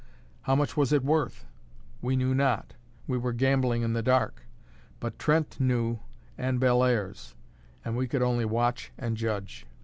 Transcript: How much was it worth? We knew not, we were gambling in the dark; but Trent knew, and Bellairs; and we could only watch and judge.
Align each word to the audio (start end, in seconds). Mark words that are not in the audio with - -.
How 0.49 0.55
much 0.55 0.75
was 0.75 0.91
it 0.91 1.05
worth? 1.05 1.45
We 2.01 2.15
knew 2.15 2.33
not, 2.33 2.73
we 3.05 3.19
were 3.19 3.33
gambling 3.33 3.83
in 3.83 3.93
the 3.93 4.01
dark; 4.01 4.47
but 4.99 5.19
Trent 5.19 5.59
knew, 5.59 5.99
and 6.39 6.59
Bellairs; 6.59 7.35
and 7.85 7.95
we 7.95 8.07
could 8.07 8.23
only 8.23 8.45
watch 8.45 8.91
and 8.97 9.15
judge. 9.15 9.67